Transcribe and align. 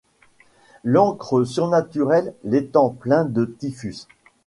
L’antre 0.83 1.43
surnaturel, 1.43 2.33
l’étang 2.43 2.89
plein 2.89 3.23
de 3.23 3.45
typhus 3.45 4.07